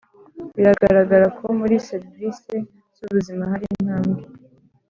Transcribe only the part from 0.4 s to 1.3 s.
Biragaragara